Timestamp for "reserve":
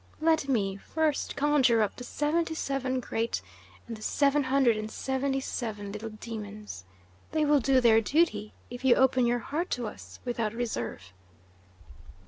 10.55-11.13